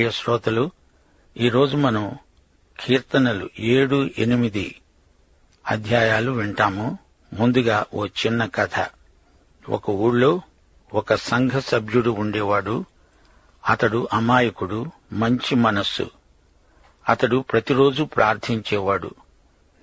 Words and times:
ప్రియ 0.00 0.10
శ్రోతలు 0.10 0.70
ఈరోజు 1.36 1.76
మనం 1.76 2.18
కీర్తనలు 2.80 3.50
ఏడు 3.58 4.10
ఎనిమిది 4.18 4.80
అధ్యాయాలు 5.66 6.30
వింటాము. 6.32 6.98
ముందుగా 7.32 7.86
ఓ 7.94 8.06
చిన్న 8.06 8.46
కథ. 8.46 8.86
ఒక 9.68 9.90
ఊళ్ళో 9.90 10.40
ఒక 10.94 11.14
సంఘ 11.14 11.50
సభ్యుడు 11.50 12.10
ఉండేవాడు. 12.10 12.84
అతడు 13.68 14.08
అమాయకుడు 14.12 14.86
మంచి 15.12 15.54
మనస్సు. 15.54 16.10
అతడు 17.08 17.44
ప్రతిరోజు 17.52 18.02
ప్రార్థించేవాడు. 18.02 19.10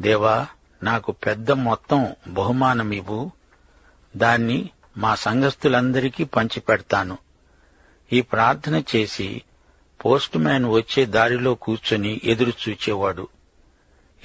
దేవా 0.02 0.48
నాకు 0.84 1.12
పెద్ద 1.12 1.52
మొత్తం 1.52 2.16
బహుమానమివ్వు 2.28 3.32
దాన్ని 4.18 4.70
మా 4.98 5.16
సంఘస్థులందరికీ 5.16 6.24
పంచిపెడతాను. 6.24 7.18
ఈ 8.14 8.22
ప్రార్థన 8.22 8.84
చేసి 8.96 9.42
పోస్ట్ 10.08 10.38
మ్యాన్ 10.38 10.66
వచ్చే 10.66 11.06
దారిలో 11.06 11.56
కూర్చొని 11.56 12.22
ఎదురు 12.24 12.54
చూచేవాడు. 12.70 13.28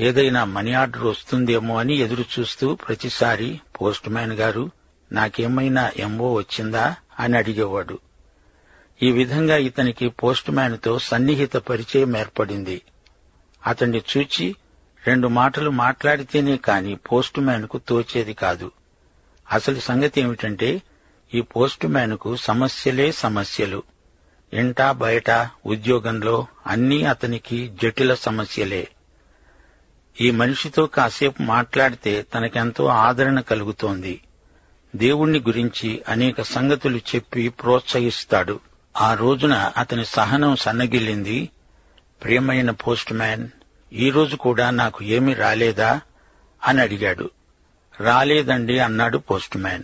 ఏదైనా 0.00 0.44
మనీ 0.44 0.72
ఆర్డర్ 0.72 1.02
వస్తుందేమో 1.02 1.78
అని 1.78 1.96
ఎదురు 1.96 2.24
చూస్తూ 2.38 2.74
ప్రతిసారి 2.74 3.60
పోస్ట్ 3.80 4.08
మ్యాన్ 4.08 4.32
గారు 4.32 4.70
నాకేమైనా 5.12 5.90
ఎంఓ 5.96 6.34
వచ్చిందా? 6.34 6.96
అని 7.20 7.36
అడిగేవాడు. 7.36 7.98
ఈ 9.02 9.12
విధంగా 9.12 9.56
ఇతనికి 9.56 10.08
పోస్ట్ 10.08 10.50
మ్యాన్తో 10.50 10.98
సన్నిహిత 10.98 11.56
పరిచయం 11.56 12.16
ఏర్పడింది. 12.16 12.82
అతన్ని 13.66 14.02
చూచి 14.16 14.56
రెండు 15.06 15.28
మాటలు 15.28 15.70
మాట్లాడితేనే 15.70 16.56
కాని 16.56 16.96
పోస్ట్ 16.96 17.38
మ్యాన్కు 17.38 17.78
తోచేది 17.78 18.34
కాదు. 18.34 18.70
అసలు 19.52 19.80
సంగతి 19.80 20.20
ఏమిటంటే 20.20 20.82
ఈ 21.34 21.40
పోస్ట్ 21.40 21.86
మ్యాన్కు 21.86 22.36
సమస్యలే 22.36 23.12
సమస్యలు. 23.12 23.91
ఇంటా 24.52 24.92
బయట 24.92 25.30
ఉద్యోగంలో 25.66 26.46
అన్నీ 26.66 27.04
అతనికి 27.04 27.72
జటిల 27.82 28.14
సమస్యలే. 28.14 28.88
ఈ 30.20 30.30
మనిషితో 30.30 30.86
కాసేపు 30.86 31.42
మాట్లాడితే 31.42 32.22
తనకెంతో 32.22 32.86
ఆదరణ 32.86 33.40
కలుగుతోంది. 33.40 34.20
దేవుణ్ణి 34.96 35.38
గురించి 35.40 36.02
అనేక 36.08 36.42
సంగతులు 36.42 36.96
చెప్పి 36.96 37.48
ప్రోత్సహిస్తాడు. 37.48 38.60
ఆ 38.96 39.14
రోజున 39.14 39.72
అతని 39.76 40.04
సహనం 40.04 40.56
సన్నగిల్లింది. 40.56 41.48
ప్రియమైన 42.22 42.70
పోస్ట్ 42.70 43.12
మ్యాన్ 43.12 43.48
ఈ 43.92 44.10
రోజు 44.10 44.36
కూడా 44.36 44.70
నాకు 44.70 45.04
ఏమీ 45.04 45.34
రాలేదా? 45.34 46.00
అని 46.64 46.80
అడిగాడు. 46.80 47.30
రాలేదండి 48.00 48.78
అన్నాడు 48.78 49.18
పోస్ట్ 49.18 49.56
మ్యాన్. 49.56 49.82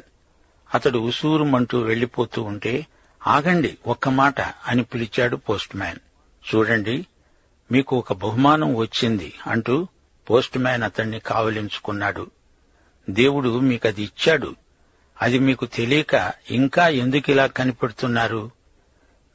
అతడు 0.75 0.99
ఉసూరుమంటూ 0.99 1.79
వెళ్ళిపోతూ 1.79 2.43
ఉంటే 2.43 2.87
ఆగండి 3.27 3.79
ఒక్క 3.87 4.09
మాట 4.09 4.41
అని 4.41 4.85
పిలిచాడు 4.85 5.37
పోస్ట్ 5.37 5.77
మ్యాన్. 5.77 5.99
చూడండి 6.55 7.07
మీకు 7.73 7.97
ఒక 7.97 8.13
బహుమానం 8.13 8.77
వచ్చింది 8.77 9.33
అంటూ 9.47 9.87
పోస్ట్ 10.31 10.59
మ్యాన్ 10.59 10.83
అతన్ని 10.83 11.21
కావలించుకున్నాడు. 11.21 12.31
దేవుడు 13.11 13.59
మీకది 13.61 14.03
ఇచ్చాడు. 14.03 14.57
అది 15.23 15.39
మీకు 15.39 15.67
తెలియక 15.67 16.33
ఇంకా 16.51 16.89
ఎందుకిలా 16.89 17.47
కనిపెడుతున్నారు? 17.47 18.51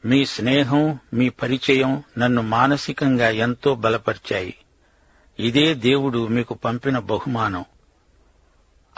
మీ 0.06 0.26
స్నేహం 0.26 1.00
మీ 1.14 1.30
పరిచయం 1.30 2.04
నన్ను 2.18 2.42
మానసికంగా 2.42 3.30
ఎంతో 3.30 3.76
బలపరిచాయి. 3.76 4.56
ఇదే 5.40 5.74
దేవుడు 5.74 6.28
మీకు 6.28 6.54
పంపిన 6.54 7.00
బహుమానం. 7.00 7.66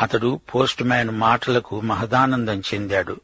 అతడు 0.02 0.40
పోస్ట్ 0.56 0.84
మ్యాన్ 0.84 1.10
మాటలకు 1.10 1.82
మహదానందం 1.82 2.60
చెందాడు. 2.60 3.22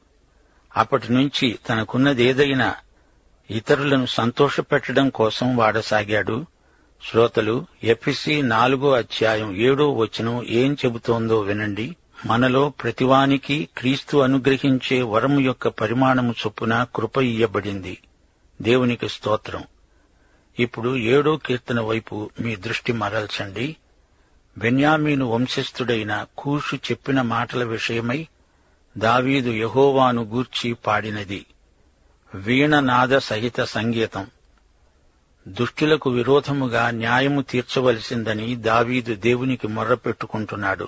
అప్పటి 0.78 1.14
నుంచి 1.14 1.60
తనకున్నదేదైనా 1.70 2.76
ఇతరులను 3.52 4.06
సంతోషపెట్టడం 4.06 5.10
కోసం 5.10 5.58
వాడసాగాడు. 5.58 6.46
శ్రోతలు 7.10 7.66
ఎఫ్సి 7.84 8.42
నాలుగో 8.42 8.92
అధ్యాయం 8.92 9.56
ఏడో 9.56 9.92
వచనం 9.94 10.46
ఏం 10.48 10.78
చెబుతోందో 10.86 11.40
వినండి. 11.40 11.96
మనలో 12.26 12.70
ప్రతివానికి 12.70 13.70
క్రీస్తు 13.78 14.18
అనుగ్రహించే 14.18 15.02
వరము 15.02 15.40
యొక్క 15.40 15.68
పరిమాణము 15.68 16.32
చొప్పున 16.32 16.88
కృప 16.96 17.18
ఇయ్యబడింది. 17.18 17.98
దేవునికి 18.62 19.10
స్తోత్రం. 19.10 19.64
ఇప్పుడు 20.60 20.98
ఏడో 20.98 21.38
కీర్తన 21.38 21.80
వైపు 21.80 22.30
మీ 22.40 22.56
దృష్టి 22.56 22.94
మరల్చండి. 22.94 23.76
బెన్యామీను 24.58 25.26
వంశస్థుడైన 25.26 26.26
కూషు 26.38 26.76
చెప్పిన 26.76 27.22
మాటల 27.22 27.64
విషయమై 27.64 28.28
దావీదు 28.98 29.50
యహోవాను 29.50 30.24
గూర్చి 30.24 30.74
పాడినది. 30.74 31.46
వీణనాద 32.36 33.18
సహిత 33.18 33.62
సంగీతం. 33.62 34.28
దుష్టులకు 35.48 36.10
విరోధముగా 36.10 36.92
న్యాయము 36.92 37.42
తీర్చవలసిందని 37.42 38.56
దావీదు 38.56 39.16
దేవునికి 39.16 39.68
మొర్రపెట్టుకుంటున్నాడు. 39.68 40.88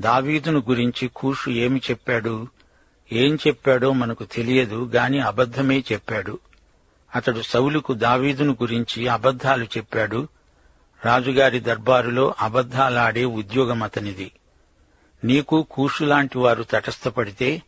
దావీదును 0.00 0.62
గురించి 0.68 1.08
కూషు 1.08 1.50
ఏమి 1.50 1.80
చెప్పాడు? 1.90 2.48
ఏం 3.12 3.34
చెప్పాడో 3.34 3.92
మనకు 3.92 4.24
తెలియదు 4.24 4.90
గాని 4.94 5.20
అబద్ధమే 5.20 5.84
చెప్పాడు. 5.92 6.38
అతడు 7.14 7.42
సౌలుకు 7.42 7.94
దావీదును 7.94 8.52
గురించి 8.52 9.08
అబద్ధాలు 9.08 9.64
చెప్పాడు. 9.64 10.28
రాజుగారి 11.04 11.60
దర్బారులో 11.60 12.34
అబద్ధాలాడే 12.40 13.24
ఉద్యోగం 13.24 13.82
అతనిది 13.82 14.32
నీకు 15.24 15.66
కూషులాంటి 15.70 16.38
వారు 16.38 16.62
తటస్థపడితే 16.62 17.62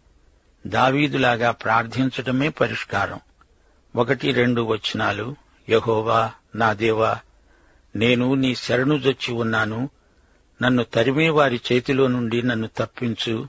దావీదులాగా 0.67 1.51
ప్రార్థించటమే 1.51 2.49
పరిష్కారం. 2.49 3.21
ఒకటి 3.97 4.33
రెండు 4.33 4.63
వచనాలు 4.63 5.37
యహోవా 5.71 6.33
నా 6.55 6.73
దేవా 6.73 7.19
నేను 7.97 8.35
నీ 8.35 8.55
శరణుజొచ్చి 8.55 9.35
ఉన్నాను. 9.35 9.91
నన్ను 10.63 10.85
తరిమే 10.85 11.29
వారి 11.29 11.61
చేతిలో 11.73 12.07
నుండి 12.07 12.43
నన్ను 12.43 12.69
తప్పించు. 12.77 13.49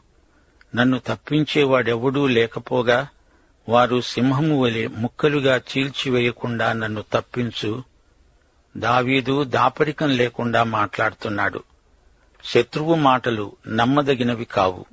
నన్ను 0.75 0.99
తప్పించేవాడెవడూ 1.07 2.27
లేకపోగా 2.27 3.07
వారు 3.69 4.01
సింహము 4.01 4.61
వలె 4.61 4.87
ముక్కలుగా 4.87 5.57
చీల్చివేయకుండా 5.57 6.73
నన్ను 6.73 7.03
తప్పించు. 7.13 7.83
దావీదు 8.77 9.43
దాపరికం 9.43 10.09
లేకుండా 10.09 10.63
మాట్లాడుతున్నాడు. 10.63 11.63
శత్రువు 12.53 12.95
మాటలు 12.95 13.55
నమ్మదగినవి 13.67 14.45
కావు. 14.45 14.85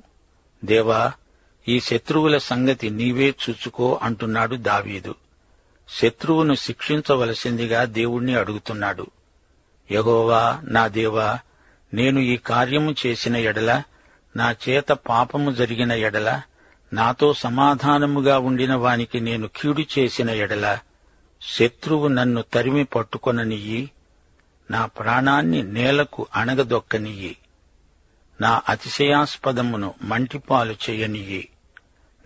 దేవా 0.65 1.13
ఈ 1.67 1.79
శత్రువుల 1.79 2.37
సంగతి 2.37 2.89
నీవే 2.89 3.35
చూచుకో 3.49 3.99
అంటున్నాడు 4.03 4.55
దావీదు. 4.55 5.15
శత్రువును 5.89 6.53
శిక్షించవలసిందిగా 6.53 7.83
దేవుణ్ణి 7.83 8.35
అడుగుతున్నాడు. 8.35 9.07
యహోవా 9.91 10.61
నా 10.63 10.87
దేవా 10.87 11.39
నేను 11.93 12.19
ఈ 12.19 12.37
కార్యము 12.37 12.95
చేసిన 13.05 13.35
ఎడల 13.35 13.83
నా 14.35 14.55
చేత 14.69 14.87
పాపము 14.87 15.51
జరిగిన 15.51 15.91
ఎడల 15.91 16.41
నాతో 16.93 17.33
సమాధానముగా 17.33 18.39
ఉండిన 18.39 18.75
వానికి 18.75 19.19
నేను 19.19 19.47
కీడు 19.47 19.99
చేసిన 19.99 20.29
ఎడల 20.29 20.79
శత్రువు 21.41 22.07
నన్ను 22.07 22.41
తరిమి 22.41 22.83
పట్టుకొననియ్యి 22.83 23.91
నా 24.71 24.85
ప్రాణాన్ని 24.85 25.63
నేలకు 25.63 26.27
అణగదొక్కనియ్యి. 26.35 27.37
నా 28.41 28.61
అతిశయాస్పదమును 28.69 29.93
మంటిపాలు 30.01 30.75
చేయనియ్యి. 30.89 31.49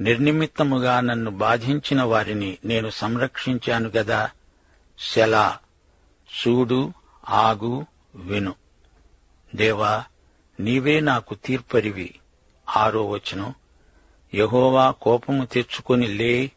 నిర్నిమిత్తముగా 0.02 1.00
నన్ను 1.00 1.32
బాధించిన 1.32 2.02
వారిని 2.02 2.58
నేను 2.66 2.90
సంరక్షించాను 2.90 3.90
గదా. 3.90 4.30
శలా 5.00 5.58
చూడు 6.30 6.94
ఆగు 7.30 7.86
విను. 8.16 8.56
దేవా 9.56 10.04
నీవే 10.60 11.00
నాకు 11.00 11.36
తీర్పరివి. 11.36 12.20
ఆరో 12.78 13.08
వచనం. 13.08 13.54
యహోవా 14.36 14.92
కోపము 14.92 15.46
తెచ్చుకొని 15.46 16.08
లే. 16.08 16.52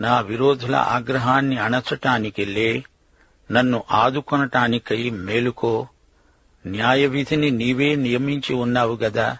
నా 0.00 0.20
విరోధుల 0.20 0.76
ఆగ్రహాన్ని 0.76 1.56
అణచటానికి 1.58 2.44
లే. 2.44 2.84
నన్ను 3.52 3.84
ఆదుకొనటానికై 3.90 5.10
మేలుకో. 5.10 5.88
న్యాయవిధిని 6.66 7.50
నీవే 7.50 7.94
నియమించి 7.94 8.54
ఉన్నావు 8.54 8.96
గదా. 8.96 9.38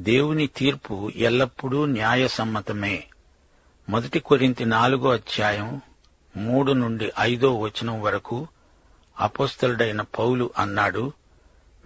దేవుని 0.00 0.46
తీర్పు 0.46 1.12
ఎల్లప్పుడూ 1.16 1.86
న్యాయసమ్మతమే. 1.86 3.04
మొదటి 3.88 4.18
కొరింతి 4.18 4.64
నాలుగో 4.64 5.12
అధ్యాయం 5.12 5.80
మూడు 6.36 6.72
నుండి 6.72 7.10
ఐదో 7.20 7.58
వచనం 7.58 8.02
వరకు 8.02 8.48
అపోస్తలుడైన 9.20 10.02
పౌలు 10.02 10.50
అన్నాడు 10.58 11.12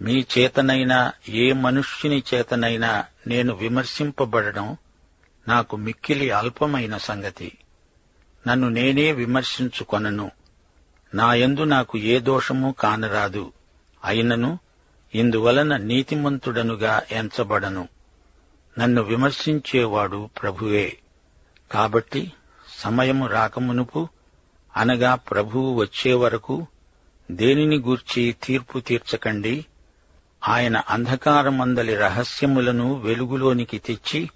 మీ 0.01 0.25
చేతనైనా 0.37 1.11
ఏ 1.29 1.53
మనుష్యుని 1.53 2.23
చేతనైనా 2.33 3.05
నేను 3.27 3.53
విమర్శింపబడడం 3.53 4.77
నాకు 5.47 5.77
మిక్కిలి 5.77 6.31
అల్పమైన 6.31 6.97
సంగతి. 6.97 7.57
నన్ను 8.47 8.69
నేనే 8.69 9.11
విమర్శించుకొనను. 9.11 10.31
నాయందు 11.13 11.63
నాకు 11.63 11.97
ఏ 11.97 12.19
దోషమూ 12.19 12.71
కానరాదు. 12.71 13.53
అయినను 14.07 14.59
ఇందువలన 15.15 15.77
నీతిమంతుడనుగా 15.77 17.01
ఎంచబడను. 17.11 17.87
నన్ను 18.79 19.01
విమర్శించేవాడు 19.01 20.29
ప్రభువే. 20.41 20.97
కాబట్టి 21.71 22.31
సమయము 22.77 23.27
రాకమునుపు 23.27 24.07
అనగా 24.77 25.15
ప్రభువు 25.15 25.75
వచ్చే 25.75 26.13
వరకు 26.13 26.67
దేనిని 27.31 27.79
గూర్చి 27.79 28.35
తీర్పు 28.43 28.79
తీర్చకండి. 28.79 29.65
ఆయన 30.47 30.77
అంధకారమందలి 30.89 31.95
రహస్యములను 31.95 32.93
వెలుగులోనికి 32.93 33.79
తెచ్చి 33.79 34.29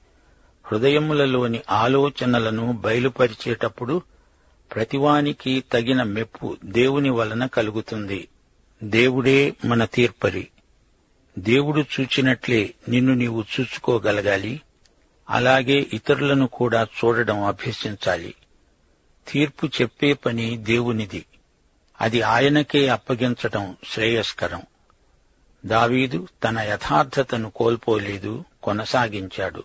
హృదయములలోని 0.65 1.61
ఆలోచనలను 1.69 2.71
బయలుపరిచేటప్పుడు 2.71 4.01
ప్రతివానికి 4.75 5.63
తగిన 5.71 6.03
మెప్పు 6.03 6.57
దేవుని 6.65 7.09
వలన 7.09 7.45
కలుగుతుంది. 7.45 8.27
దేవుడే 8.83 9.53
మన 9.65 9.85
తీర్పరి. 9.85 10.47
దేవుడు 11.39 11.81
చూచినట్లే 11.81 12.73
నిన్ను 12.89 13.13
నీవు 13.13 13.43
చూచుకోగలగాలి 13.59 14.61
అలాగే 15.29 15.87
ఇతరులను 15.93 16.47
కూడా 16.47 16.83
చూడడం 16.83 17.43
అభ్యసించాలి. 17.43 18.35
తీర్పు 19.27 19.65
చెప్పే 19.65 20.13
పని 20.13 20.57
దేవునిది. 20.57 21.25
అది 22.01 22.21
ఆయనకే 22.21 22.87
అప్పగించటం 22.87 23.77
శ్రేయస్కరం. 23.87 24.61
దావీదు 25.65 26.27
తన 26.43 26.59
యథార్థతను 26.59 27.51
కోల్పోలేదు 27.51 28.43
కొనసాగించాడు. 28.63 29.63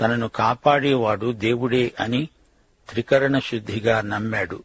తనను 0.00 0.28
కాపాడేవాడు 0.28 1.32
దేవుడే 1.32 1.92
అని 2.00 2.28
త్రికరణ 2.88 3.38
శుద్ధిగా 3.38 4.00
నమ్మాడు. 4.00 4.62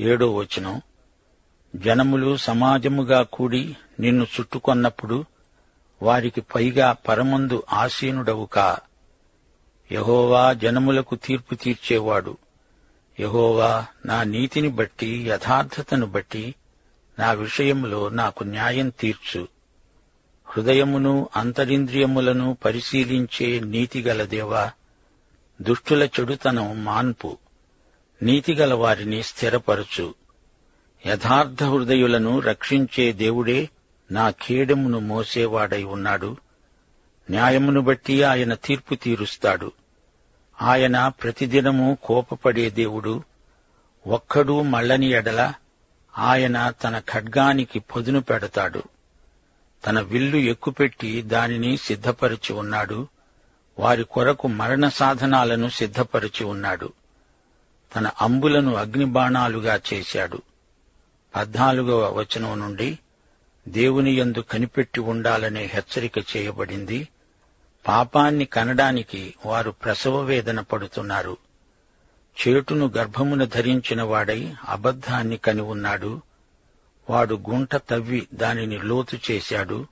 ఏడో 0.00 0.34
వచనం. 0.34 0.82
జనములు 1.76 2.36
సమాజముగా 2.36 3.22
కూడి 3.22 3.76
నిన్ను 4.00 4.24
చుట్టుకొన్నప్పుడు 4.24 5.24
వారికి 6.02 6.40
పైగా 6.40 6.92
పరమందు 6.92 7.62
ఆసీనుడవుకా. 7.72 8.78
యహోవా 9.92 10.52
జనములకు 10.52 11.14
తీర్పు 11.14 11.54
తీర్చేవాడు. 11.54 12.36
యహోవా 13.20 13.86
నా 14.06 14.22
నీతిని 14.22 14.68
బట్టి 14.68 15.24
యథార్థతను 15.28 16.06
బట్టి 16.06 16.54
నా 17.18 17.32
విషయంలో 17.32 18.08
నాకు 18.08 18.44
న్యాయం 18.44 18.88
తీర్చు. 18.88 19.48
హృదయమును 20.44 21.28
అంతరింద్రియములను 21.36 22.56
పరిశీలించే 22.64 23.60
నీతిగల 23.60 24.24
దేవా 24.24 24.70
దుష్టుల 25.62 26.02
చెడుతనం 26.02 26.84
మాన్పు. 26.84 27.38
నీతిగల 28.22 28.74
వారిని 28.74 29.22
స్థిరపరచు. 29.22 30.19
యథార్థ 31.06 31.64
హృదయులను 31.64 32.40
రక్షించే 32.40 33.12
దేవుడే 33.12 33.68
నా 34.12 34.30
ఖేడమును 34.30 34.98
మోసేవాడై 34.98 35.82
ఉన్నాడు. 35.82 36.36
న్యాయమును 37.30 37.80
బట్టి 37.80 38.22
ఆయన 38.22 38.54
తీర్పు 38.54 38.94
తీరుస్తాడు. 38.94 39.72
ఆయన 40.62 41.08
ప్రతిదినము 41.08 41.98
కోపపడే 42.04 42.70
దేవుడు. 42.70 43.22
ఒక్కడూ 44.06 44.62
మళ్ళని 44.62 45.10
ఎడల 45.10 45.52
ఆయన 46.18 46.70
తన 46.70 46.98
ఖడ్గానికి 46.98 47.78
పదును 47.78 48.20
పెడతాడు. 48.20 48.82
తన 49.86 50.00
విల్లు 50.00 50.36
ఎక్కుపెట్టి 50.36 51.22
దానిని 51.22 51.76
సిద్ధపరిచి 51.76 52.52
ఉన్నాడు. 52.52 53.08
వారి 53.78 54.04
కొరకు 54.04 54.48
మరణ 54.48 54.88
సాధనాలను 54.88 55.68
సిద్ధపరిచి 55.68 56.44
ఉన్నాడు. 56.44 56.92
తన 57.96 58.10
అంబులను 58.20 58.74
అగ్నిబాణాలుగా 58.74 59.80
చేశాడు. 59.94 60.42
పద్నాలుగవ 61.36 62.18
వచనం 62.18 62.60
నుండి 62.60 62.98
దేవుని 63.68 64.14
యందు 64.14 64.38
కనిపెట్టి 64.38 65.00
ఉండాలనే 65.00 65.64
హెచ్చరిక 65.64 66.18
చేయబడింది. 66.18 67.08
పాపాన్ని 67.88 68.44
కనడానికి 68.44 69.34
వారు 69.46 69.70
ప్రసవ 69.70 70.20
వేదన 70.20 70.60
పడుతున్నారు. 70.60 71.36
చేటును 72.48 72.92
గర్భమున 72.96 73.44
ధరించిన 73.44 74.02
వాడై 74.02 74.54
అబద్ధాన్ని 74.68 75.36
కని 75.36 75.60
ఉన్నాడు. 75.60 76.22
వాడు 77.10 77.34
గుంట 77.50 77.76
తవ్వి 77.76 78.28
దానిని 78.34 78.78
లోతు 78.78 79.18
చేశాడు. 79.30 79.86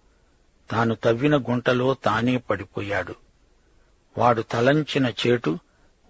తాను 0.70 0.94
తవ్విన 0.94 1.37
గుంటలో 1.37 1.94
తానే 1.94 2.37
పడిపోయాడు. 2.37 3.14
వాడు 4.19 4.43
తలంచిన 4.43 5.12
చేటు 5.26 5.58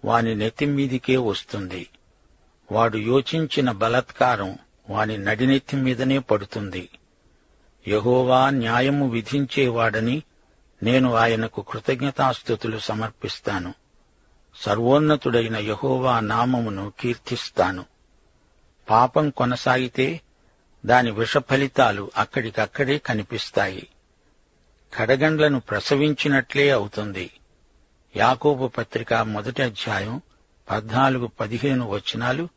వాని 0.05 0.35
నెత్తిమీదికే 0.35 1.17
వస్తుంది. 1.17 1.87
వాడు 2.71 2.97
యోచించిన 2.97 3.71
బలత్కారం 3.71 4.57
వాని 4.89 5.17
నడినెత్తి 5.17 5.77
మీదనే 5.77 6.19
పడుతుంది. 6.19 6.89
యహోవా 7.87 8.49
న్యాయము 8.49 9.09
విధించేవాడని 9.09 10.23
నేను 10.83 11.15
ఆయనకు 11.15 11.61
కృతజ్ఞతాస్థుతులు 11.61 12.77
సమర్పిస్తాను. 12.77 13.73
సర్వోన్నతుడైన 14.55 15.57
యహోవా 15.57 16.19
నామమును 16.19 16.93
కీర్తిస్తాను. 16.99 17.85
పాపం 18.89 19.29
కొనసాగితే 19.29 20.21
దాని 20.85 21.11
విషఫలితాలు 21.11 22.11
అక్కడికక్కడే 22.17 22.97
కనిపిస్తాయి. 22.97 23.87
కడగండ్లను 24.97 25.59
ప్రసవించినట్లే 25.59 26.69
అవుతుంది. 26.69 27.31
యాకోబు 28.15 28.67
పత్రిక 28.67 29.13
మొదటి 29.13 29.63
అధ్యాయం 29.63 30.21
పద్నాలుగు 30.69 31.27
పదిహేను 31.27 31.89
వచనాలు 31.89 32.49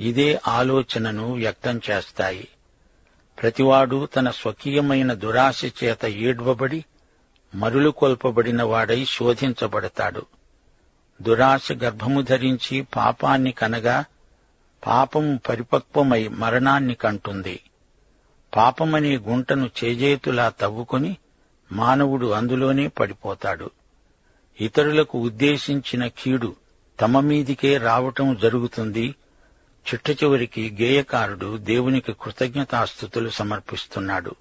ఇదే 0.00 0.40
ఆలోచనను 0.48 1.34
వ్యక్తం 1.34 1.80
చేస్తాయి. 1.90 2.48
ప్రతివాడు 3.42 4.06
తన 4.06 4.30
స్వకీయమైన 4.30 5.12
దురాశ 5.12 5.64
చేత 5.64 6.06
ఏడ్వబడి 6.06 6.84
మరులు 7.54 7.90
కొల్పబడిన 7.90 8.62
వాడై 8.62 9.04
శోధించబడతాడు. 9.04 10.26
దురాశ 11.22 11.72
గర్భము 11.72 12.22
ధరించి 12.22 12.86
పాపాన్ని 12.96 13.52
కనగా 13.52 14.04
పాపం 14.86 15.40
పరిపక్వమై 15.48 16.28
మరణాన్ని 16.28 16.94
కంటుంది. 16.94 17.60
పాపమనే 18.56 19.16
గుంటను 19.16 19.70
చేజేతులా 19.84 20.48
తవ్వుకొని 20.48 21.16
మానవుడు 21.72 22.26
అందులోనే 22.26 22.86
పడిపోతాడు. 22.86 23.70
ఇతరులకు 24.60 25.18
ఉద్దేశించిన 25.18 26.06
కీడు 26.06 26.56
తమ 27.00 27.20
మీదికే 27.20 27.76
రావటం 27.76 28.36
జరుగుతుంది. 28.42 29.14
చిట్ట 29.82 30.10
చివరికి 30.10 30.76
గేయకారుడు 30.80 31.56
దేవునికి 31.56 32.12
కృతజ్ఞతాస్థుతులు 32.12 33.28
సమర్పిస్తున్నాడు. 33.28 34.34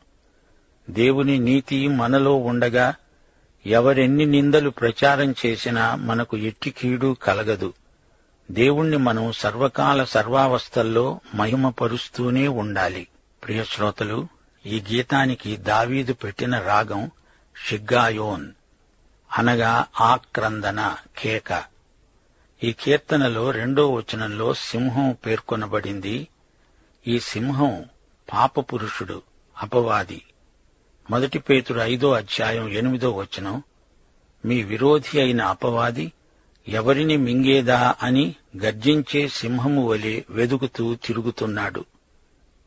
దేవుని 0.89 1.39
నీతి 1.39 1.88
మనలో 1.88 2.36
ఉండగా 2.36 2.95
ఎవరెన్ని 3.65 4.25
నిందలు 4.25 4.69
ప్రచారం 4.69 5.36
చేసినా 5.45 5.95
మనకు 5.95 6.38
ఎట్టి 6.38 6.71
కీడు 6.71 7.17
కలగదు. 7.24 7.74
దేవుణ్ణి 8.51 8.98
మనం 8.98 9.31
సర్వకాల 9.31 10.03
సర్వావస్థల్లో 10.03 11.19
మహిమపరుస్తూనే 11.36 12.48
ఉండాలి. 12.48 13.07
ప్రియశ్రోతలు 13.43 14.27
ఈ 14.65 14.83
గీతానికి 14.91 15.57
దావీదు 15.57 16.13
పెట్టిన 16.13 16.60
రాగం 16.60 17.12
షిగ్గాయోన్ 17.65 18.51
అనగా 19.38 19.86
ఆక్రందన 20.01 20.95
కేక. 21.17 21.71
ఈ 22.63 22.72
కీర్తనలో 22.72 23.51
రెండో 23.51 23.91
వచనంలో 23.91 24.53
సింహం 24.53 25.18
పేర్కొనబడింది. 25.25 26.27
ఈ 27.08 27.20
సింహం 27.20 27.86
పాపపురుషుడు 28.34 29.22
అపవాది. 29.62 30.22
మొదటి 31.10 31.39
పేతుడు 31.39 31.80
ఐదో 31.80 32.12
అధ్యాయం 32.12 32.70
ఎనిమిదో 32.70 33.12
వచనం 33.12 33.63
మీ 34.46 34.63
విరోధి 34.63 35.20
అయిన 35.20 35.41
అపవాది 35.41 36.12
ఎవరిని 36.68 37.18
మింగేదా 37.18 37.96
అని 38.03 38.36
గర్జించే 38.63 39.27
సింహము 39.27 39.88
వలె 39.88 40.22
వెదుకుతూ 40.30 40.96
తిరుగుతున్నాడు. 40.96 41.86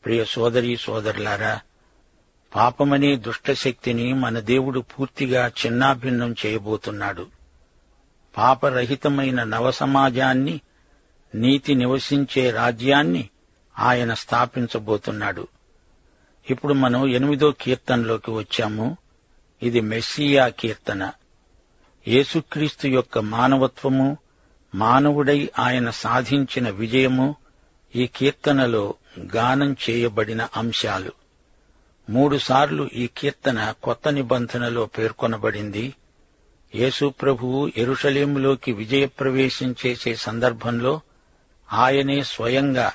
ప్రియ 0.04 0.24
సోదరీ 0.24 0.76
సోదరులారా 0.76 1.60
పాపమనే 2.54 3.16
దుష్టశక్తిని 3.16 4.12
మన 4.12 4.40
దేవుడు 4.40 4.80
పూర్తిగా 4.80 5.52
చిన్నాభిన్నం 5.66 6.34
చేయబోతున్నాడు. 6.46 7.26
పాపరహితమైన 8.36 9.44
నవసమాజాన్ని 9.44 10.60
నీతి 11.34 11.74
నివసించే 11.74 12.50
రాజ్యాన్ని 12.50 13.28
ఆయన 13.78 14.14
స్థాపించబోతున్నాడు. 14.14 15.48
ఇప్పుడు 16.50 16.72
మనం 16.72 17.06
ఎనిమిదో 17.06 17.54
కీర్తనలోకి 17.60 18.30
వచ్చాము. 18.30 18.96
ఇది 19.62 19.80
మెస్సియా 19.80 20.48
కీర్తన. 20.48 21.12
యేసుక్రీస్తు 22.08 22.88
యొక్క 22.88 23.18
మానవత్వము 23.18 24.18
మానవుడై 24.74 25.50
ఆయన 25.58 25.90
సాధించిన 25.90 26.70
విజయము 26.70 27.36
ఈ 27.96 28.06
కీర్తనలో 28.06 28.94
గానం 29.36 29.76
చేయబడిన 29.90 30.48
అంశాలు. 30.56 31.12
మూడుసార్లు 32.10 32.90
ఈ 32.94 33.10
కీర్తన 33.16 33.74
కొత్త 33.82 34.08
నిబంధనలో 34.08 34.86
పేర్కొనబడింది. 34.86 35.94
యేసుప్రభువు 36.74 37.72
ఎరుషలేములోకి 37.76 38.72
విజయప్రవేశం 38.72 39.74
చేసే 39.86 40.14
సందర్భంలో 40.14 41.00
ఆయనే 41.72 42.22
స్వయంగా 42.22 42.92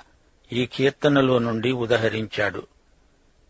ఈ 0.54 0.66
కీర్తనలో 0.66 1.40
నుండి 1.40 1.72
ఉదహరించాడు. 1.72 2.68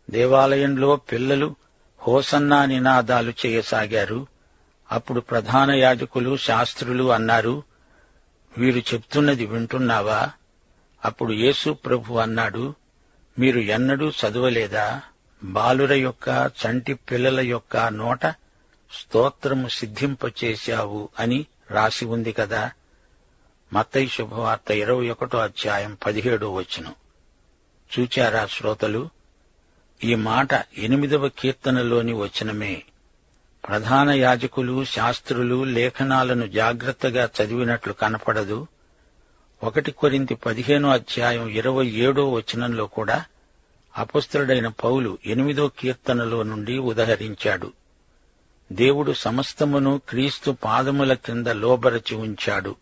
దేవాలయంలో 0.09 0.95
పిల్లలు 0.95 1.55
హోసన్నా 2.01 2.65
నినాదాలు 2.65 3.33
చేయసాగారు. 3.45 4.27
అప్పుడు 4.91 5.19
ప్రధాన 5.19 5.71
యాజకులు 5.71 6.37
శాస్త్రులు 6.37 7.11
అన్నారు 7.11 7.63
వీరు 8.57 8.79
చెప్తున్నది 8.79 9.45
వింటున్నావా? 9.45 10.31
అప్పుడు 11.05 11.31
యేసు 11.31 11.71
ప్రభు 11.71 12.13
అన్నాడు 12.13 12.73
మీరు 13.39 13.59
ఎన్నడూ 13.59 14.09
చదవలేదా? 14.09 15.01
బాలుర 15.43 15.93
యొక్క 15.93 16.51
చంటి 16.61 16.93
పిల్లల 16.93 17.39
యొక్క 17.39 17.77
నోట 17.77 18.25
స్తోత్రము 18.93 19.67
సిద్ధింపచేశావు 19.67 21.09
అని 21.19 21.45
రాసి 21.71 22.05
ఉంది 22.05 22.31
కదా. 22.31 22.71
మత్తై 23.73 24.07
శుభవార్త 24.07 24.71
ఇరవై 24.71 25.09
ఒకటో 25.09 25.37
అధ్యాయం 25.37 25.97
పదిహేడో 26.05 26.53
వచనం. 26.53 26.95
చూచారా 27.99 28.45
శ్రోతలు? 28.45 29.09
ఈ 30.03 30.15
మాట 30.15 30.47
ఎనిమిదవ 30.77 31.29
కీర్తనలోని 31.29 32.13
వచనమే. 32.13 32.83
ప్రధాన 33.67 34.09
యాజకులు 34.09 34.85
శాస్త్రులు 34.85 35.63
లేఖనాలను 35.63 36.47
జాగ్రత్తగా 36.47 37.29
చదివినట్లు 37.43 37.93
కనపడదు. 37.93 38.67
ఒకటి 39.63 39.91
కొరింతి 39.91 40.35
పదిహేనో 40.35 40.89
అధ్యాయం 40.89 41.47
ఇరవై 41.47 41.87
ఏడో 41.87 42.31
వచనంలో 42.31 42.87
కూడా 42.87 43.25
అపుస్తుడైన 43.97 44.67
పౌలు 44.67 45.17
ఎనిమిదో 45.25 45.67
కీర్తనలో 45.67 46.43
నుండి 46.43 46.77
ఉదహరించాడు. 46.77 47.73
దేవుడు 48.71 49.11
సమస్తమును 49.11 50.01
క్రీస్తు 50.09 50.57
పాదముల 50.63 51.13
కింద 51.13 51.47
లోబరచి 51.47 52.15
ఉంచాడు. 52.15 52.75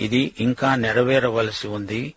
ఇది 0.00 0.34
ఇంకా 0.40 0.74
నెరవేరవలసి 0.74 1.68
ఉంది. 1.68 2.14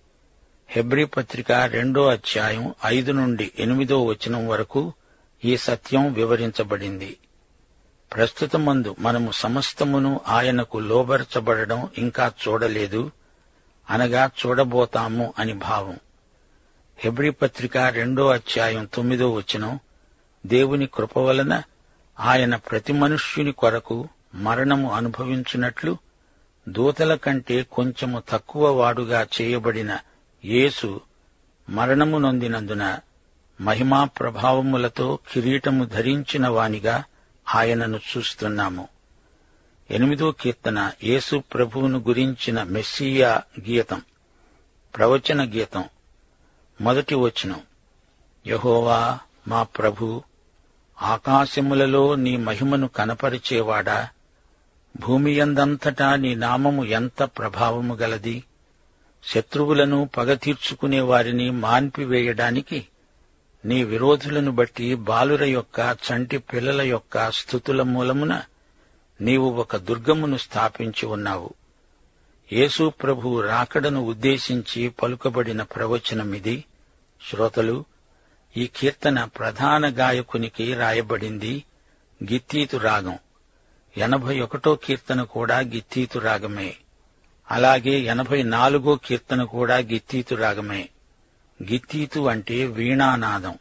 హెబ్రి 0.69 1.05
పత్రిక 1.05 1.51
రెండో 1.51 2.07
అధ్యాయం 2.07 2.73
ఐదు 2.85 3.11
నుండి 3.11 3.51
ఎనిమిదో 3.59 4.05
వచనం 4.05 4.47
వరకు 4.47 4.93
ఈ 5.45 5.57
సత్యం 5.57 6.13
వివరించబడింది. 6.13 7.17
ప్రస్తుతమందు 8.15 8.95
మనము 8.99 9.31
సమస్తమును 9.31 10.21
ఆయనకు 10.27 10.77
లోబరచబడడం 10.77 11.89
ఇంకా 11.97 12.31
చూడలేదు 12.47 13.11
అనగా 13.89 14.29
చూడబోతాము 14.45 15.33
అని 15.39 15.53
భావం. 15.53 15.99
హెబ్రి 16.97 17.31
పత్రిక 17.31 17.77
రెండో 17.77 18.27
అధ్యాయం 18.27 18.89
తొమ్మిదో 18.93 19.31
వచనం 19.31 19.79
దేవుని 20.45 20.87
కృప 20.87 21.17
వలన 21.17 21.63
ఆయన 22.21 22.55
ప్రతి 22.55 22.93
మనుష్యుని 22.93 23.51
కొరకు 23.51 24.07
మరణము 24.35 24.91
అనుభవించున్నట్లు 24.91 25.97
దూతల 26.69 27.15
కంటే 27.15 27.63
కొంచెము 27.63 28.23
తక్కువ 28.29 28.71
వాడుగా 28.71 29.27
చేయబడిన 29.41 29.99
యేసు 30.45 31.01
మరణము 31.69 32.17
నొందినందున 32.17 32.99
మహిమా 33.61 34.03
ప్రభావములతో 34.03 35.19
కిరీటము 35.31 35.85
ధరించిన 35.85 36.47
వానిగా 36.47 37.03
ఆయనను 37.55 37.99
చూస్తున్నాము. 38.17 38.87
ఎనిమిదో 39.91 40.31
కీర్తన 40.31 40.91
యేసు 41.03 41.43
ప్రభువును 41.53 41.99
గురించిన 41.99 42.63
మెస్సియా 42.63 43.41
గీతం 43.69 44.01
ప్రవచన 44.97 45.49
గీతం 45.49 45.83
మొదటి 46.81 47.15
వచనం. 47.15 47.61
యహోవా 48.47 49.19
మా 49.47 49.63
ప్రభు 49.63 50.23
ఆకాశములలో 51.01 52.15
నీ 52.15 52.37
మహిమను 52.37 52.87
కనపరిచేవాడా? 52.87 54.09
భూమియందంతటా 54.99 56.15
నీ 56.15 56.35
నామము 56.35 56.85
ఎంత 56.85 57.23
ప్రభావము 57.23 57.95
గలది? 57.95 58.43
శత్రువులను 59.23 60.09
పగ 60.17 60.33
తీర్చుకునే 60.33 60.99
వారిని 60.99 61.51
మాన్పివేయడానికి 61.51 62.87
నీ 63.65 63.83
విరోధులను 63.83 64.51
బట్టి 64.51 64.95
బాలుర 64.95 65.43
యొక్క 65.43 65.79
చంటి 65.79 66.37
పిల్లల 66.37 66.81
యొక్క 66.81 67.31
స్థుతుల 67.31 67.81
మూలమున 67.81 68.41
నీవు 69.21 69.49
ఒక 69.49 69.75
దుర్గమును 69.75 70.37
స్థాపించి 70.37 71.05
ఉన్నావు. 71.05 71.49
యేసు 72.53 72.89
ప్రభు 72.89 73.41
రాకడను 73.41 74.01
ఉద్దేశించి 74.01 74.89
పలుకబడిన 74.89 75.63
ప్రవచనమిది. 75.63 76.65
శ్రోతలు 77.29 77.85
ఈ 78.57 78.69
కీర్తన 78.75 79.23
ప్రధాన 79.23 79.89
గాయకునికి 79.89 80.73
రాయబడింది 80.73 81.63
గిత్తీతు 82.23 82.77
రాగం. 82.77 83.17
ఎనభై 83.97 84.39
ఒకటో 84.39 84.75
కీర్తన 84.75 85.23
కూడా 85.23 85.59
గిత్తీతు 85.59 86.19
రాగమే. 86.19 86.75
అలాగే 87.51 87.91
ఎనభై 87.91 88.43
నాలుగో 88.43 88.95
కీర్తన 88.95 89.43
కూడా 89.43 89.77
గిత్తీతు 89.77 90.35
రాగమే. 90.35 90.89
గిత్తీతు 91.63 92.19
అంటే 92.19 92.65
వీణానాదం. 92.65 93.57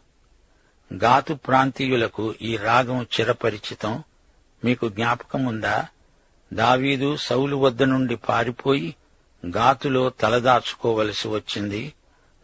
గాతు 0.95 1.35
ప్రాంతీయులకు 1.35 2.35
ఈ 2.43 2.57
రాగం 2.57 3.03
చిరపరిచితం. 3.03 4.03
మీకు 4.65 4.89
జ్ఞాపకముందా? 4.89 5.87
దావీదు 6.53 7.17
సౌలు 7.17 7.57
వద్ద 7.57 7.83
నుండి 7.83 8.17
పారిపోయి 8.17 8.95
గాతులో 9.47 10.11
తలదాచుకోవలసి 10.11 11.29
వచ్చింది. 11.29 11.93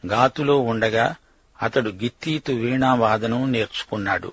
గాతులో 0.07 0.59
ఉండగా 0.59 1.15
అతడు 1.63 1.91
గిత్తీతు 1.91 2.53
వీణావాదనం 2.53 3.53
నేర్చుకున్నాడు. 3.53 4.33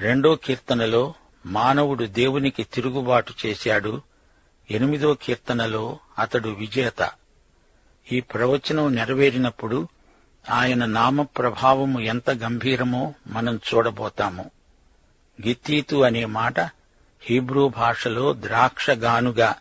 రెండో 0.00 0.36
కీర్తనలో 0.36 1.14
మానవుడు 1.46 2.04
దేవునికి 2.04 2.64
తిరుగుబాటు 2.64 3.34
చేశాడు. 3.46 4.02
ఎనిమిదో 4.70 5.14
కీర్తనలో 5.14 5.98
అతడు 6.18 6.48
విజేత. 6.48 7.10
ఈ 8.12 8.20
ప్రవచనం 8.20 8.94
నెరవేరినప్పుడు 8.94 9.88
ఆయన 10.50 10.84
నామ 10.84 11.22
ప్రభావము 11.22 12.00
ఎంత 12.00 12.30
గంభీరమో 12.30 13.14
మనం 13.26 13.56
చూడబోతాము. 13.56 14.50
గిత్తీతు 15.46 15.96
అనే 15.96 16.24
మాట 16.24 16.60
హీబ్రూ 17.22 17.68
భాషలో 17.68 18.34
ద్రాక్షగానుగా 18.34 19.54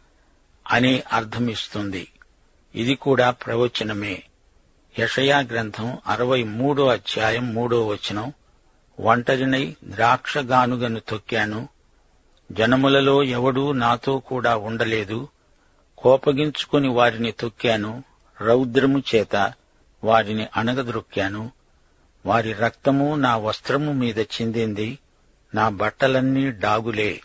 అనే 0.72 1.04
అర్థమిస్తుంది. 1.14 2.08
ఇది 2.76 2.96
కూడా 2.96 3.32
ప్రవచనమే. 3.32 4.24
యషయా 5.00 5.40
గ్రంథం 5.40 5.98
అరవై 6.08 6.44
మూడో 6.44 6.88
అధ్యాయం 6.88 7.54
మూడో 7.54 7.88
వచనం. 7.88 8.34
ఒంటరినై 9.00 9.76
ద్రాక్షగానుగను 9.84 11.00
తొక్కాను. 11.00 11.70
జనములలో 12.52 13.24
ఎవడూ 13.24 13.72
నాతో 13.72 14.20
కూడా 14.20 14.58
ఉండలేదు. 14.58 15.28
కోపగించుకుని 15.98 16.90
వారిని 16.90 17.32
తొక్కాను. 17.32 18.04
రౌద్రము 18.42 19.04
చేత 19.16 19.54
వారిని 20.04 20.48
అణగద్రొక్కాను 20.56 21.52
వారి 22.26 22.54
రక్తము 22.54 23.16
నా 23.16 23.38
వస్త్రము 23.38 23.94
మీద 23.94 24.20
చిందింది. 24.20 25.00
నా 25.56 25.70
బట్టలన్నీ 25.70 26.52
డాగులే. 26.52 27.22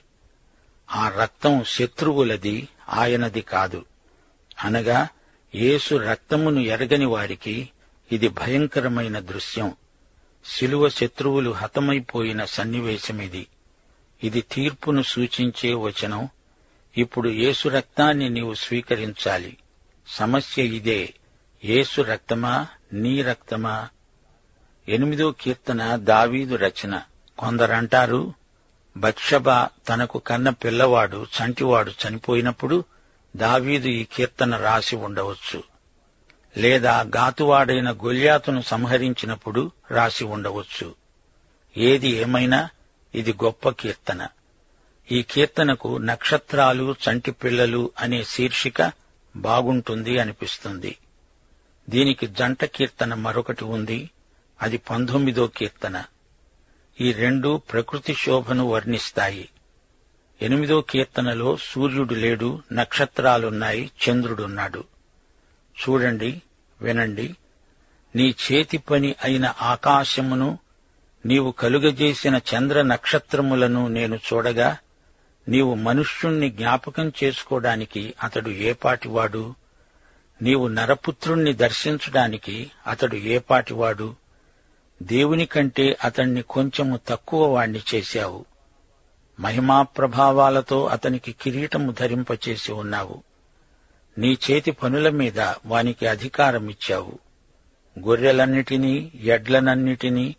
ఆ 0.91 1.09
రక్తం 1.09 1.65
శత్రువులది 1.65 2.69
ఆయనది 2.89 3.41
కాదు. 3.41 3.85
అనగా 4.65 5.09
యేసు 5.55 5.95
రక్తమును 5.95 6.61
ఎరగని 6.61 7.05
వారికి 7.05 7.71
ఇది 8.13 8.29
భయంకరమైన 8.29 9.19
దృశ్యం. 9.19 9.75
శిలువ 10.47 10.89
శత్రువులు 10.89 11.51
హతమైపోయిన 11.51 12.45
సన్నివేశమిది. 12.45 13.47
ఇది 14.25 14.41
తీర్పును 14.41 15.03
సూచించే 15.03 15.75
వచనం. 15.75 16.29
ఇప్పుడు 16.97 17.29
యేసు 17.29 17.69
రక్తాన్ని 17.69 18.29
నీవు 18.29 18.55
స్వీకరించాలి. 18.55 19.57
సమస్య 20.09 20.63
ఇదే. 20.63 21.15
యేసు 21.65 22.03
రక్తమా 22.03 22.67
నీ 22.93 23.23
రక్తమా? 23.23 23.89
ఎనిమిదో 24.89 25.35
కీర్తన 25.41 25.97
దావీదు 25.97 26.55
రచన. 26.55 27.03
కొందరంటారు 27.39 28.35
బత్షబ 28.97 29.51
తనకు 29.65 30.19
కన్న 30.19 30.51
పిల్లవాడు 30.51 31.27
చంటివాడు 31.27 31.91
చనిపోయినప్పుడు 31.91 32.85
దావీదు 33.37 33.89
ఈ 33.89 34.05
కీర్తన 34.05 34.57
రాసి 34.57 34.97
ఉండవచ్చు 34.97 35.63
లేదా 36.57 37.01
గాతువాడైన 37.17 37.93
గొల్యాతును 37.93 38.63
సంహరించినప్పుడు 38.63 39.71
రాసి 39.91 40.25
ఉండవచ్చు. 40.25 40.95
ఏది 41.77 42.09
ఏమైనా 42.09 42.69
ఇది 43.15 43.33
గొప్ప 43.33 43.69
కీర్తన. 43.69 44.29
ఈ 45.13 45.23
కీర్తనకు 45.23 45.99
నక్షత్రాలు 45.99 46.95
చంటి 46.95 47.31
పిల్లలు 47.31 47.91
అనే 47.99 48.25
శీర్షిక 48.25 48.93
బాగుంటుంది 49.37 50.19
అనిపిస్తుంది. 50.19 50.97
దీనికి 51.91 52.27
జంట 52.27 52.65
కీర్తన 52.65 53.15
మరొకటి 53.15 53.65
ఉంది. 53.65 54.11
అది 54.63 54.77
పంతొమ్మిదో 54.77 55.47
కీర్తన. 55.47 56.05
ఈ 57.01 57.13
రెండు 57.13 57.63
ప్రకృతి 57.73 58.15
శోభను 58.15 58.67
వర్ణిస్తాయి. 58.67 59.49
ఎనిమిదో 60.43 60.81
కీర్తనలో 60.81 61.57
సూర్యుడు 61.57 62.15
లేడు 62.15 62.63
నక్షత్రాలున్నాయి 62.73 63.91
చంద్రుడున్నాడు. 64.05 64.85
చూడండి 65.83 66.43
వినండి. 66.83 67.37
నీ 68.17 68.35
చేతి 68.45 68.79
పని 68.79 69.15
అయిన 69.25 69.55
ఆకాశమును 69.63 70.59
నీవు 71.27 71.51
కలుగజేసిన 71.51 72.41
చంద్ర 72.55 72.83
నక్షత్రములను 72.83 73.89
నేను 73.89 74.17
చూడగా 74.17 74.77
నీవు 75.49 75.75
మనుష్యుణ్ణి 75.75 76.51
జ్ఞాపకం 76.51 77.13
చేసుకోవడానికి 77.25 78.15
అతడు 78.23 78.51
ఏపాటివాడు 78.51 79.55
నీవు 80.43 80.69
నరపుత్రుణ్ణి 80.69 81.53
దర్శించడానికి 81.53 82.71
అతడు 82.87 83.17
ఏపాటివాడు 83.17 84.17
దేవుని 85.03 85.47
కంటే 85.47 85.97
అతణ్ణి 86.05 86.43
కొంచెము 86.43 87.01
తక్కువ 87.09 87.47
వాణ్ణి 87.47 87.81
చేశావు. 87.95 88.52
మహిమా 89.41 89.83
ప్రభావాలతో 89.83 90.87
అతనికి 90.87 91.33
కిరీటము 91.33 91.93
ధరింపచేసి 91.93 92.73
ఉన్నావు. 92.73 93.23
నీ 94.19 94.39
చేతి 94.51 94.71
పనుల 94.71 95.09
మీద 95.09 95.41
వానికి 95.67 96.07
అధికారమిచ్చావు 96.07 97.19
గొర్రెలన్నిటినీ 97.99 99.11
ఎడ్లనన్నిటినీ 99.21 100.37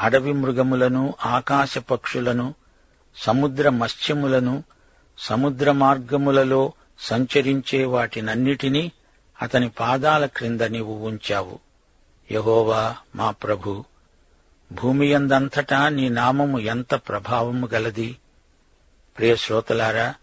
అడవి 0.00 0.32
మృగములను 0.32 1.14
ఆకాశ 1.24 1.78
పక్షులను 1.78 2.54
సముద్ర 3.16 3.68
మత్స్యములను 3.68 4.64
సముద్ర 5.18 5.72
మార్గములలో 5.72 6.72
సంచరించే 6.98 7.84
వాటినన్నిటినీ 7.84 8.92
అతని 9.42 9.68
పాదాల 9.68 10.26
క్రింద 10.26 10.60
నీవు 10.60 11.06
ఉంచావు. 11.06 11.58
యహోవా 12.32 12.96
మా 13.14 13.30
ప్రభు 13.30 13.84
భూమియందంతటా 14.72 15.88
నీ 15.88 16.08
నామము 16.08 16.58
ఎంత 16.58 16.94
ప్రభావము 16.94 17.66
గలది? 17.66 18.16
ప్రియ 19.18 19.36
శ్రోతలారా 19.36 20.14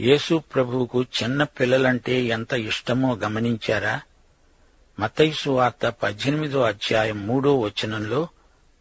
యేసు 0.00 0.42
ప్రభువుకు 0.54 1.02
చిన్న 1.02 1.42
పిల్లలంటే 1.42 2.20
ఎంత 2.20 2.52
ఇష్టమో 2.52 3.14
గమనించారా? 3.14 4.00
మతైసు 5.00 5.50
వార్త 5.50 5.88
పద్దెనిమిదో 5.88 6.62
అధ్యాయం 6.62 7.26
మూడో 7.26 7.58
వచనంలో 7.58 8.28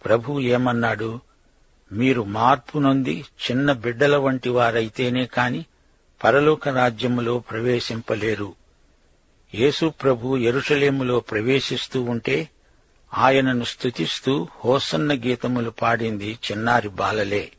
ప్రభు 0.05 0.39
ఏమన్నాడు? 0.39 1.19
మీరు 1.91 2.21
మార్పు 2.23 2.79
నొంది 2.79 3.25
చిన్న 3.51 3.71
బిడ్డల 3.71 4.17
వంటి 4.17 4.49
వారైతేనే 4.49 5.25
కాని 5.25 5.65
పరలోక 6.23 6.69
రాజ్యములో 6.69 7.39
ప్రవేశింపలేరు. 7.39 8.55
యేసు 9.55 9.89
ప్రభు 9.89 10.37
ఎరుషలేములో 10.37 11.19
ప్రవేశిస్తూ 11.19 12.01
ఉంటే 12.01 12.49
ఆయనను 13.13 13.63
స్తుతిస్తూ 13.63 14.47
హోసన్న 14.65 15.13
గీతములు 15.13 15.69
పాడింది 15.69 16.39
చిన్నారి 16.51 16.89
బాలలే. 16.89 17.51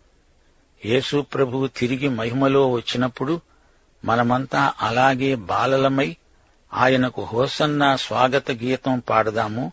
యేసు 0.85 1.21
ప్రభువు 1.35 1.67
తిరిగి 1.67 2.09
మహిమలో 2.09 2.71
వచ్చినప్పుడు 2.71 3.41
మనమంతా 4.05 4.73
అలాగే 4.81 5.35
బాలలమై 5.35 6.17
ఆయనకు 6.75 7.23
హోసన్న 7.23 7.97
స్వాగత 7.97 8.51
గీతం 8.51 8.99
పాడదాము. 8.99 9.73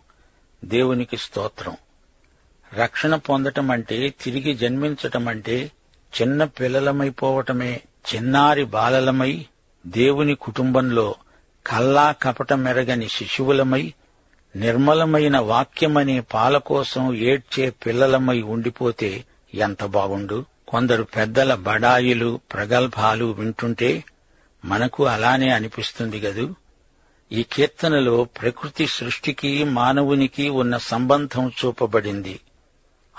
దేవునికి 0.64 1.16
స్తోత్రం. 1.16 1.76
రక్షణ 2.74 3.16
పొందటం 3.16 3.70
అంటే 3.70 4.14
తిరిగి 4.22 4.54
జన్మించటం 4.54 5.28
అంటే 5.28 5.70
చిన్న 6.20 6.44
పిల్లలమైపోవటమే 6.44 7.80
చిన్నారి 8.14 8.64
బాలలమై 8.64 9.46
దేవుని 9.86 10.34
కుటుంబంలో 10.34 11.14
కల్లా 11.66 12.12
కపట 12.12 12.52
మెరగని 12.52 13.08
శిశువులమై 13.08 13.94
నిర్మలమైన 14.56 15.38
వాక్యమనే 15.38 16.20
పాల 16.20 16.58
కోసం 16.58 17.14
ఏడ్చే 17.14 17.70
పిల్లలమై 17.70 18.42
ఉండిపోతే 18.42 19.24
ఎంత 19.54 19.84
బాగుండు? 19.84 20.44
కొందరు 20.68 21.02
పెద్దల 21.02 21.54
బడాయిలు 21.54 22.40
ప్రగల్భాలు 22.52 23.24
వింటుంటే 23.24 24.04
మనకు 24.64 25.06
అలానే 25.06 25.48
అనిపిస్తుంది 25.48 26.20
గదు. 26.20 26.54
ఈ 27.32 27.42
కీర్తనలో 27.52 28.24
ప్రకృతి 28.24 28.86
సృష్టికి 28.86 29.64
మానవునికి 29.64 30.48
ఉన్న 30.48 30.76
సంబంధం 30.76 31.52
చూపబడింది. 31.64 32.40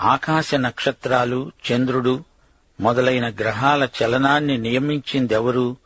ఆకాశ 0.00 0.54
నక్షత్రాలు 0.54 1.52
చంద్రుడు 1.72 2.24
మొదలైన 2.80 3.28
గ్రహాల 3.28 3.88
చలనాన్ని 4.02 4.58
నియమించిందెవరు? 4.58 5.76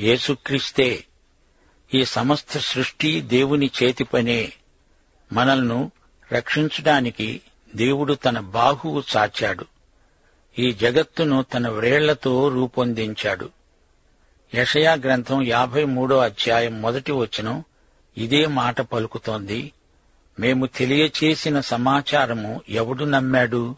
యేసుక్రీస్తే. 0.00 1.04
ఈ 1.94 2.04
సమస్త 2.04 2.58
సృష్టి 2.58 3.20
దేవుని 3.20 3.70
చేతిపనే. 3.82 4.52
మనల్ను 5.32 5.74
మనల్ని 5.74 5.90
రక్షించడానికి 6.32 7.40
దేవుడు 7.74 8.14
తన 8.14 8.40
బాహువు 8.40 9.02
చాచాడు. 9.16 9.66
ఈ 10.58 10.72
జగత్తును 10.72 11.42
తన 11.42 11.68
వ్రేళ్ళతో 11.68 12.48
రూపొందించాడు. 12.48 13.50
యషయా 14.54 14.92
గ్రంథం 14.94 15.42
యాభై 15.42 15.84
మూడో 15.84 16.18
అధ్యాయం 16.18 16.82
మొదటి 16.82 17.12
వచనం 17.12 17.64
ఇదే 18.18 18.46
మాట 18.46 18.80
పలుకుతోంది. 18.80 19.72
మేము 20.40 20.66
తెలియచేసిన 20.66 21.60
సమాచారము 21.60 22.60
ఎవడు 22.68 23.04
నమ్మాడు? 23.04 23.76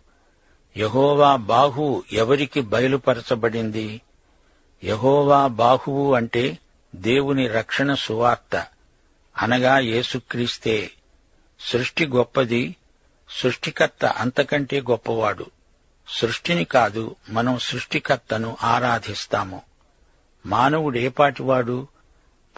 యహోవా 0.77 1.37
బాహు 1.37 2.03
ఎవరికి 2.13 2.61
బయలుపరచబడింది? 2.61 4.01
యహోవా 4.85 5.47
బాహువు 5.47 6.15
అంటే 6.15 6.59
దేవుని 6.95 7.49
రక్షణ 7.49 7.95
సువార్త 7.95 8.67
అనగా 9.39 9.79
యేసుక్రీస్తే. 9.79 10.91
సృష్టి 11.61 12.07
గొప్పది 12.07 12.77
సృష్టికర్త 13.31 14.05
అంతకంటే 14.05 14.81
గొప్పవాడు. 14.81 15.47
సృష్టిని 16.09 16.65
కాదు 16.65 17.17
మనం 17.31 17.59
సృష్టికర్తను 17.59 18.57
ఆరాధిస్తాము. 18.63 19.63
మానవుడేపాటివాడు 20.47 21.89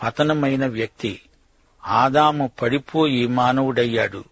పతనమైన 0.02 0.66
వ్యక్తి. 0.66 1.22
ఆదాము 1.86 2.50
పడిపోయి 2.62 3.26
మానవుడయ్యాడు. 3.26 4.24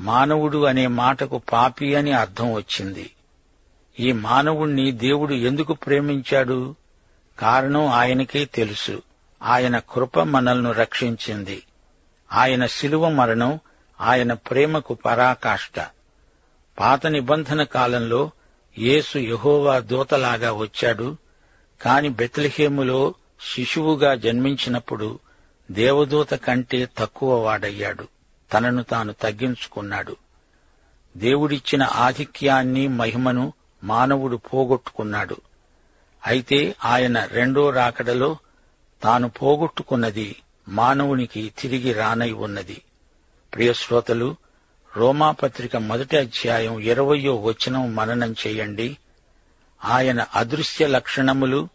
మానవుడు 0.00 0.64
అనే 0.64 0.86
మాటకు 0.86 1.38
పాపి 1.38 1.94
అని 1.94 2.12
అర్థం 2.12 2.52
వచ్చింది. 2.52 3.10
ఈ 4.00 4.12
మానవుణ్ణి 4.12 4.92
దేవుడు 4.92 5.34
ఎందుకు 5.34 5.72
ప్రేమించాడు? 5.72 6.74
కారణం 7.38 7.86
ఆయనకే 7.86 8.44
తెలుసు. 8.44 9.02
ఆయన 9.42 9.78
కృప 9.78 10.20
మనల్ను 10.20 10.72
రక్షించింది. 10.72 11.62
ఆయన 12.32 12.66
శిలువ 12.66 13.08
మరణం 13.08 13.60
ఆయన 14.00 14.32
ప్రేమకు 14.32 14.94
పరాకాష్ట. 14.94 15.88
పాత 16.78 17.06
నిబంధన 17.06 17.62
కాలంలో 17.62 18.30
యేసు 18.78 19.18
యహోవా 19.18 19.78
దూతలాగా 19.78 20.52
వచ్చాడు. 20.52 21.16
కాని 21.82 22.08
బెత్లహేములో 22.08 23.14
శిశువుగా 23.54 24.14
జన్మించినప్పుడు 24.14 25.18
దేవదూత 25.70 26.34
కంటే 26.34 26.88
తక్కువ 26.98 27.44
వాడయ్యాడు. 27.44 28.08
తనను 28.52 28.82
తాను 28.82 29.12
తగ్గించుకున్నాడు. 29.12 30.16
దేవుడిచ్చిన 31.16 31.82
ఆధిక్యాన్ని 31.82 32.88
మహిమను 32.88 33.52
మానవుడు 33.84 34.36
పోగొట్టుకున్నాడు. 34.36 35.36
అయితే 36.26 36.74
ఆయన 36.84 37.24
రెండో 37.24 37.70
రాకడలో 37.70 38.38
తాను 39.02 39.28
పోగొట్టుకున్నది 39.28 40.36
మానవునికి 40.68 41.52
తిరిగి 41.58 41.92
రానై 41.92 42.32
ఉన్నది. 42.32 42.82
ప్రియశ్రోతలు 43.54 44.36
రోమాపత్రిక 44.96 45.76
మొదటి 45.76 46.16
అధ్యాయం 46.16 46.78
ఇరవయో 46.78 47.36
వచనం 47.36 47.94
మననం 47.94 48.34
చేయండి. 48.46 48.96
ఆయన 49.84 50.26
అదృశ్య 50.34 50.86
లక్షణములు 50.86 51.68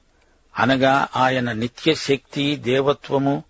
అనగా 0.60 1.08
ఆయన 1.16 1.52
నిత్యశక్తి 1.52 2.56
దేవత్వము 2.56 3.44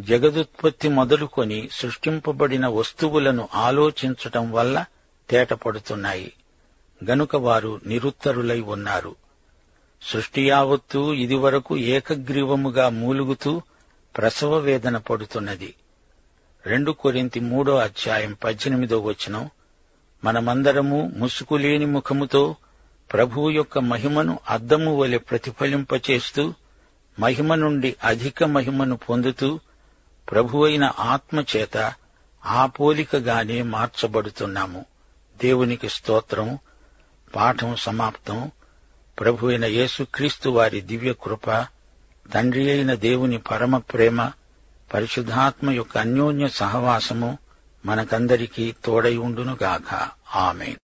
జగదుత్పత్తి 0.00 0.88
మొదలుకొని 0.88 1.68
సృష్టింపబడిన 1.72 2.66
వస్తువులను 2.66 3.48
ఆలోచించటం 3.54 4.52
వల్ల 4.52 4.84
తేటపడుతున్నాయి. 5.30 6.32
గనుక 7.04 7.36
వారు 7.36 7.80
నిరుత్తరులై 7.86 8.60
ఉన్నారు. 8.60 9.16
సృష్టి 10.02 10.48
యావత్తూ 10.48 11.12
ఇదివరకు 11.12 11.76
ఏకగ్రీవముగా 11.76 12.88
మూలుగుతూ 12.88 13.62
ప్రసవ 14.16 14.58
వేదన 14.58 14.96
పడుతున్నది. 14.96 15.74
రెండు 16.68 16.92
కొరింతి 16.92 17.40
మూడో 17.40 17.76
అధ్యాయం 17.76 18.36
పద్దెనిమిదో 18.44 19.00
వచనం. 19.00 19.50
మనమందరము 20.24 21.12
ముసుకులేని 21.16 21.86
ముఖముతో 21.86 22.56
ప్రభువు 23.12 23.50
యొక్క 23.50 23.78
మహిమను 23.78 24.38
అద్దము 24.50 24.96
వలె 24.96 25.18
ప్రతిఫలింపచేస్తూ 25.18 26.54
మహిమ 27.18 27.54
నుండి 27.54 27.96
అధిక 28.04 28.44
మహిమను 28.44 28.96
పొందుతూ 28.96 29.60
ప్రభువైన 30.30 30.92
ఆత్మచేత 30.98 31.92
ఆ 32.46 32.66
పోలికగానే 32.66 33.62
మార్చబడుతున్నాము. 33.62 34.84
దేవునికి 35.42 35.88
స్తోత్రం 35.88 36.58
పాఠం 37.36 37.76
సమాప్తం. 37.76 38.50
ప్రభు 39.20 39.46
అయిన 39.46 39.64
యేసుక్రీస్తు 39.64 40.50
వారి 40.50 40.80
దివ్య 40.80 41.14
కృప 41.22 41.50
తండ్రి 42.34 42.70
అయిన 42.70 42.94
దేవుని 42.94 43.38
పరమ 43.38 43.78
ప్రేమ 43.78 44.30
పరిశుద్ధాత్మ 44.94 45.70
యొక్క 45.70 45.98
అన్యోన్య 45.98 46.48
సహవాసము 46.48 47.38
మనకందరికీ 47.86 48.74
తోడై 48.84 49.16
ఉండునుగాక. 49.16 50.08
ఆమెన్. 50.36 50.87